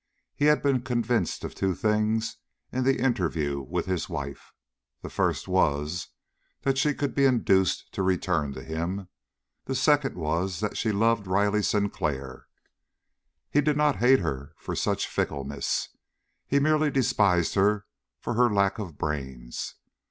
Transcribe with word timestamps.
He 0.33 0.45
had 0.45 0.63
been 0.63 0.81
convinced 0.81 1.43
of 1.43 1.53
two 1.53 1.75
things 1.75 2.37
in 2.71 2.83
the 2.85 2.97
interview 2.99 3.59
with 3.61 3.85
his 3.85 4.09
wife: 4.09 4.51
The 5.03 5.11
first 5.11 5.47
was 5.47 6.07
that 6.63 6.79
she 6.79 6.95
could 6.95 7.13
be 7.13 7.25
induced 7.25 7.93
to 7.93 8.01
return 8.01 8.51
to 8.53 8.63
him; 8.63 9.09
the 9.65 9.75
second 9.75 10.15
was 10.15 10.59
that 10.59 10.75
she 10.75 10.91
loved 10.91 11.27
Riley 11.27 11.61
Sinclair. 11.61 12.47
He 13.51 13.61
did 13.61 13.77
not 13.77 13.97
hate 13.97 14.21
her 14.21 14.55
for 14.57 14.75
such 14.75 15.05
fickleness. 15.07 15.89
He 16.47 16.59
merely 16.59 16.89
despised 16.89 17.53
her 17.53 17.85
for 18.19 18.33
her 18.33 18.51
lack 18.51 18.79
of 18.79 18.97
brains. 18.97 19.75